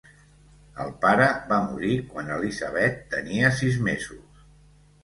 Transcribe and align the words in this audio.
El 0.85 0.93
pare 1.03 1.27
va 1.51 1.59
morir 1.67 1.99
quan 2.15 2.35
Elizabeth 2.39 2.99
tenia 3.17 3.57
sis 3.63 3.81
mesos. 3.91 4.47